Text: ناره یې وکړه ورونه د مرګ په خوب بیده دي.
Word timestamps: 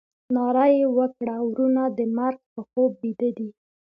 ناره 0.35 0.65
یې 0.77 0.85
وکړه 0.97 1.35
ورونه 1.47 1.83
د 1.97 1.99
مرګ 2.17 2.39
په 2.53 2.61
خوب 2.69 2.91
بیده 3.01 3.29
دي. 3.37 3.49